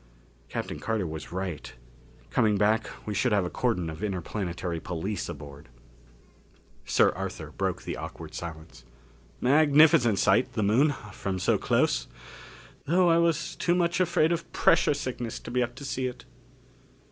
[0.49, 1.73] Captain Carter was right.
[2.31, 5.69] Coming back we should have a cordon of Interplanetary Police aboard.
[6.85, 8.83] Sir Arthur broke the awkward silence.
[9.41, 12.07] "Magnificent sight, the Moon, from so close
[12.87, 16.25] though I was too much afraid of pressure sickness to be up to see it."